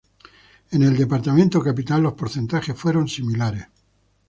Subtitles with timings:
[0.71, 3.67] En el departamento capital los porcentajes fueron similares.